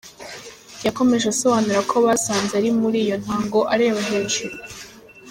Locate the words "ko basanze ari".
1.89-2.69